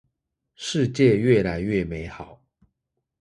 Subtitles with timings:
[0.55, 2.41] 世界越來越美好